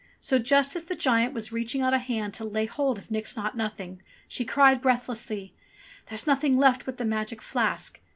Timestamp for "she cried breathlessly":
4.27-5.53